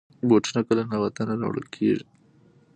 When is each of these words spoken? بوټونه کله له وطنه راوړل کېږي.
بوټونه 0.27 0.61
کله 0.67 0.83
له 0.91 0.97
وطنه 1.03 1.33
راوړل 1.41 1.65
کېږي. 1.75 2.05